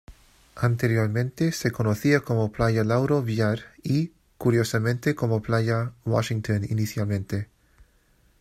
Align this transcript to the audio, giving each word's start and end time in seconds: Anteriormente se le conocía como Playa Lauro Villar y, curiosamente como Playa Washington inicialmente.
Anteriormente 0.55 1.51
se 1.51 1.67
le 1.67 1.73
conocía 1.73 2.21
como 2.21 2.51
Playa 2.51 2.83
Lauro 2.83 3.21
Villar 3.21 3.59
y, 3.83 4.13
curiosamente 4.39 5.13
como 5.13 5.43
Playa 5.43 5.93
Washington 6.05 6.65
inicialmente. 6.67 7.49